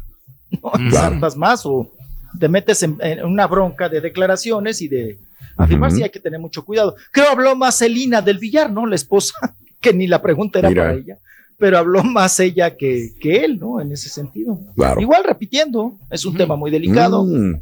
No, 0.62 0.72
ensartas 0.78 1.38
más 1.38 1.66
o 1.66 1.90
te 2.38 2.50
metes 2.50 2.84
en, 2.84 2.98
en 3.02 3.24
una 3.26 3.48
bronca 3.48 3.88
de 3.88 4.02
declaraciones 4.02 4.82
y 4.82 4.88
de 4.90 5.18
afirmar 5.58 5.92
sí 5.92 6.04
hay 6.04 6.10
que 6.10 6.20
tener 6.20 6.40
mucho 6.40 6.66
cuidado. 6.66 6.96
Creo 7.12 7.30
habló 7.30 7.56
más 7.56 7.78
Celina 7.78 8.22
del 8.22 8.40
Villar, 8.40 8.70
¿no? 8.72 8.86
La 8.86 8.96
esposa, 8.96 9.34
que 9.80 9.94
ni 9.94 10.08
la 10.08 10.22
pregunta 10.22 10.60
era 10.60 10.70
Mira. 10.70 10.84
para 10.84 10.96
ella, 10.96 11.18
pero 11.58 11.78
habló 11.78 12.04
más 12.04 12.38
ella 12.42 12.76
que, 12.76 13.12
que 13.22 13.46
él, 13.46 13.58
¿no? 13.60 13.80
En 13.80 13.92
ese 13.94 14.10
sentido. 14.10 14.60
Claro. 14.76 15.00
Igual 15.00 15.24
repitiendo, 15.24 15.98
es 16.10 16.26
un 16.26 16.36
tema 16.36 16.58
muy 16.58 16.72
delicado. 16.72 17.24
Mm. 17.24 17.62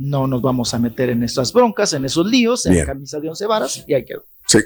No 0.00 0.26
nos 0.28 0.40
vamos 0.40 0.72
a 0.74 0.78
meter 0.78 1.10
en 1.10 1.22
esas 1.24 1.52
broncas, 1.52 1.92
en 1.92 2.04
esos 2.04 2.24
líos, 2.26 2.64
en 2.66 2.74
Bien. 2.74 2.86
camisa 2.86 3.18
de 3.18 3.28
once 3.28 3.46
varas 3.46 3.84
y 3.86 3.94
ahí 3.94 4.04
quedó. 4.04 4.24
Sí. 4.46 4.60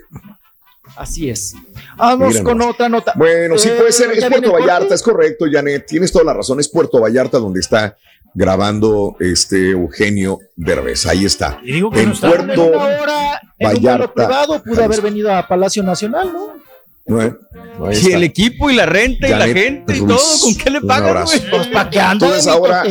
Así 0.96 1.30
es. 1.30 1.54
Vamos 1.96 2.28
Mira 2.34 2.42
con 2.44 2.60
otra 2.60 2.88
nota. 2.88 3.14
Bueno, 3.16 3.56
sí 3.56 3.68
Eh, 3.68 3.74
puede 3.78 3.92
ser, 3.92 4.10
es 4.10 4.20
¿ya 4.20 4.28
viene 4.28 4.48
Puerto? 4.48 4.60
Vallarta, 4.66 4.94
es 4.94 5.02
correcto, 5.02 5.46
Janet, 5.50 5.86
tienes 5.86 6.12
toda 6.12 6.24
la 6.24 6.34
razón, 6.34 6.60
es 6.60 6.68
Puerto 6.68 7.00
Vallarta 7.00 7.38
donde 7.38 7.60
está 7.60 7.96
grabando 8.34 9.16
este 9.20 9.70
Eugenio 9.70 10.38
Derbez, 10.56 11.06
ahí 11.06 11.24
está. 11.24 11.60
Y 11.62 11.72
digo 11.72 11.90
que 11.90 12.00
En 12.00 12.08
no 12.08 12.14
está. 12.14 12.26
En 12.28 12.32
Puerto 12.36 12.66
una 12.66 12.76
hora, 12.78 13.40
en 13.58 13.68
un 13.68 13.72
vuelo 13.74 13.88
Vallarta. 13.98 14.12
privado, 14.14 14.62
pudo 14.62 14.84
haber 14.84 15.00
venido 15.00 15.32
a 15.34 15.46
Palacio 15.48 15.82
Nacional, 15.82 16.30
¿no? 16.32 16.56
Y 17.04 17.92
está. 17.92 18.16
el 18.16 18.22
equipo 18.22 18.70
y 18.70 18.74
la 18.74 18.86
renta 18.86 19.28
y 19.28 19.30
la 19.30 19.48
gente 19.48 19.96
y 19.96 20.00
todo, 20.00 20.18
¿con 20.40 20.54
qué 20.54 20.70
le 20.70 20.80
pagan? 20.80 21.24
Pues 21.24 21.66
para 21.68 22.10
anda 22.10 22.12
Entonces 22.12 22.44
de 22.44 22.50
ahora, 22.50 22.84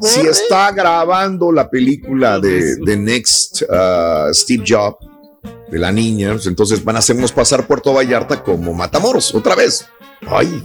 Si 0.00 0.20
está 0.20 0.72
grabando 0.72 1.52
la 1.52 1.70
película 1.70 2.40
de 2.40 2.76
The 2.84 2.96
Next 2.96 3.62
uh, 3.62 4.34
Steve 4.34 4.64
Jobs, 4.66 5.06
de 5.70 5.78
la 5.78 5.92
niña, 5.92 6.32
pues 6.32 6.46
entonces 6.46 6.84
van 6.84 6.96
a 6.96 6.98
hacernos 6.98 7.32
pasar 7.32 7.66
Puerto 7.66 7.94
Vallarta 7.94 8.42
como 8.42 8.74
Matamoros, 8.74 9.34
otra 9.34 9.54
vez. 9.54 9.86
Ay, 10.26 10.62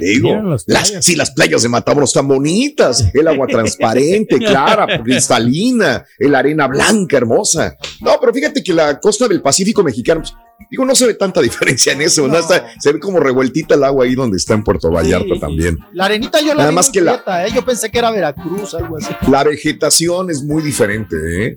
digo, 0.00 0.56
las, 0.66 0.92
sí, 1.00 1.16
las 1.16 1.32
playas 1.32 1.62
de 1.62 1.68
Matamoros 1.68 2.10
están 2.10 2.28
bonitas, 2.28 3.04
el 3.12 3.26
agua 3.26 3.48
transparente, 3.48 4.38
clara, 4.38 5.02
cristalina, 5.02 6.04
la 6.18 6.38
arena 6.38 6.68
blanca, 6.68 7.16
hermosa. 7.16 7.76
No, 8.00 8.12
pero 8.20 8.32
fíjate 8.32 8.62
que 8.62 8.72
la 8.72 9.00
costa 9.00 9.26
del 9.26 9.42
Pacífico 9.42 9.82
mexicano, 9.82 10.20
pues, 10.20 10.34
digo, 10.70 10.84
no 10.84 10.94
se 10.94 11.06
ve 11.06 11.14
tanta 11.14 11.40
diferencia 11.40 11.92
en 11.92 12.02
eso, 12.02 12.26
¿no? 12.28 12.36
se 12.80 12.92
ve 12.92 12.98
como 13.00 13.20
revueltita 13.20 13.74
el 13.74 13.84
agua 13.84 14.04
ahí 14.04 14.14
donde 14.14 14.36
está 14.36 14.54
en 14.54 14.62
Puerto 14.64 14.90
Vallarta 14.90 15.38
también. 15.40 15.78
La 15.92 16.06
arenita 16.06 16.40
yo 16.40 16.48
la 16.48 16.54
Nada 16.54 16.68
vi 16.70 16.74
más 16.74 16.90
que 16.90 17.00
la- 17.00 17.22
¿eh? 17.46 17.50
Yo 17.54 17.64
pensé 17.64 17.90
que 17.90 17.98
era 17.98 18.10
Veracruz, 18.10 18.74
algo 18.74 18.96
así. 18.96 19.14
La 19.30 19.44
vegetación 19.44 20.30
es 20.30 20.42
muy 20.42 20.62
diferente, 20.62 21.16
¿eh? 21.46 21.56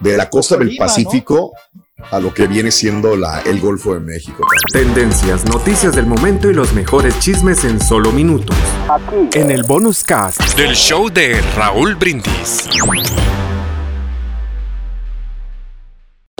De 0.00 0.16
la 0.16 0.28
costa 0.28 0.56
del 0.56 0.68
¿no? 0.70 0.76
Pacífico 0.78 1.52
a 2.10 2.20
lo 2.20 2.32
que 2.32 2.46
viene 2.46 2.70
siendo 2.70 3.16
la, 3.16 3.40
el 3.40 3.58
Golfo 3.60 3.92
de 3.94 4.00
México. 4.00 4.46
Tendencias, 4.72 5.44
noticias 5.46 5.96
del 5.96 6.06
momento 6.06 6.48
y 6.48 6.54
los 6.54 6.72
mejores 6.72 7.18
chismes 7.18 7.64
en 7.64 7.80
solo 7.80 8.12
minutos. 8.12 8.56
En 9.34 9.50
el 9.50 9.64
bonus 9.64 10.04
cast. 10.04 10.40
Del 10.56 10.74
show 10.76 11.08
de 11.10 11.40
Raúl 11.56 11.96
Brindis. 11.96 12.68